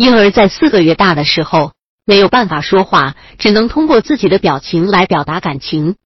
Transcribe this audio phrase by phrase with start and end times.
[0.00, 1.74] 婴儿在四个月大的时候
[2.06, 5.96] 没有办法说话，只能通过自己的表情来表达感情。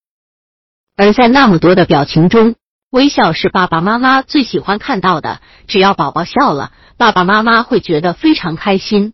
[0.97, 2.57] 而在那么多的表情中，
[2.91, 5.41] 微笑是爸爸妈妈最喜欢看到的。
[5.69, 9.13] 只要宝宝笑了，爸爸妈妈会觉得非常开心。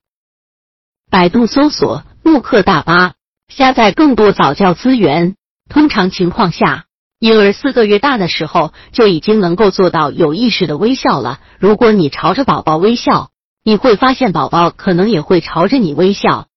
[1.11, 3.13] 百度搜索“慕课大巴”，
[3.53, 5.35] 下载更多早教资源。
[5.69, 6.87] 通常情况下，
[7.19, 11.39] 婴儿四个月大的时候就已经能够做到有意识的微笑了。
[11.59, 13.30] 如果你朝着宝宝微笑，
[13.63, 16.49] 你会发现宝宝可能也会朝着你微笑。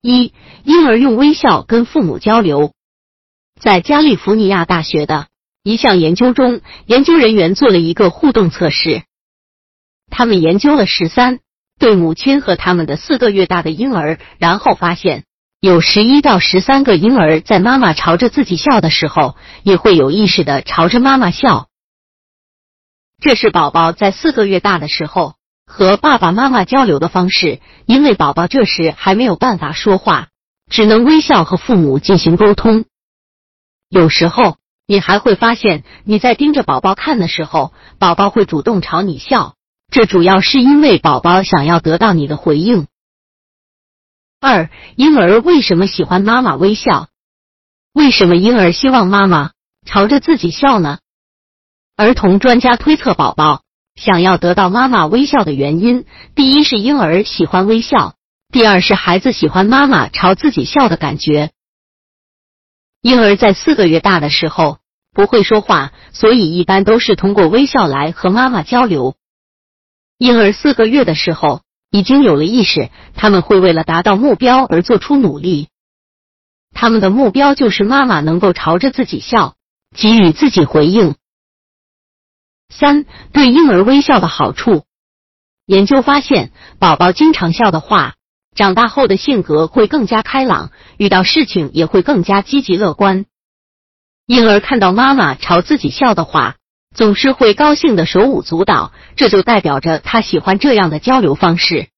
[0.00, 2.72] 一、婴儿用微笑跟父母交流。
[3.60, 5.26] 在加利福尼亚大学的
[5.64, 9.02] 一项研究中，研究人员做了一个互动测试。
[10.08, 11.40] 他们研究了十三
[11.78, 15.24] 对母亲和他们的四个月大的婴儿，然后发现
[15.58, 21.68] 有十一到十三个婴儿在妈妈朝着自己笑的时候，也会有意识的朝着妈妈笑。
[23.18, 25.34] 这是宝宝在四个月大的时候。
[25.66, 30.28] 和爸爸妈妈交流的方式，因为宝宝这时还没有办法说话，
[30.70, 32.84] 只能微笑和父母进行沟通。
[33.88, 39.56] 有时候你还会发现，你在盯着宝宝看的时候，宝宝会主动朝你笑，
[39.90, 42.86] 这主要是因为宝宝想要得到你的回应。
[44.40, 47.08] 二，婴儿为什么喜欢妈妈微笑？
[47.92, 49.50] 为什么婴儿希望妈妈
[49.84, 51.00] 朝着自己笑呢？
[51.96, 53.62] 儿童专家推测，宝宝。
[53.96, 58.14] 想要得到妈妈微笑的原因，第一是婴儿喜欢微笑，
[58.52, 61.50] 第二是孩子喜欢妈妈朝自己笑的感觉。
[63.00, 64.78] 婴儿在四个月大的时候
[65.12, 69.14] 不会说话，所以一般都是通过微笑来和妈妈交流。
[70.18, 75.68] 婴儿四个月的时候已经有了意识，他们会为了达到目标而做出努力。
[76.74, 79.54] 他们的目标就是妈妈能够朝着自己笑，
[79.94, 81.14] 给予自己回应。
[82.68, 84.84] 三对婴儿微笑的好处。
[85.66, 88.14] 研究发现，宝宝经常笑的话，
[88.54, 93.24] 长大后的性格会更加开朗，遇到事情也会更加积极乐观。
[94.26, 96.56] 婴儿看到妈妈朝自己笑的话，
[96.94, 101.88] 总是会高兴的手舞足蹈，这就代表着他喜欢这样的交流方式。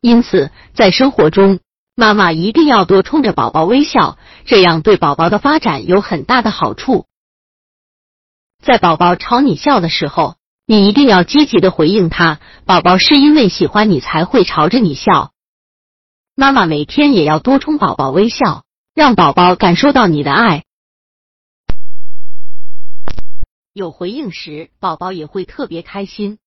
[0.00, 1.60] 因此，在生活中，
[1.94, 7.06] 妈妈一定要多冲着宝宝微笑，这样对宝宝的发展有很大的好处。
[8.62, 12.40] 在宝宝朝你笑的时候，你一定要积极的回应他。
[12.66, 15.32] 宝宝是因为喜欢你才会朝着你笑。
[16.34, 20.64] 妈妈每天也要多冲宝宝微笑，让宝宝感受到你的爱。
[23.72, 26.38] 有回应时，宝宝也会特别开心。